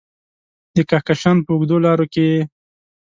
[0.75, 2.39] د کهکشان په اوږدو لارو کې یې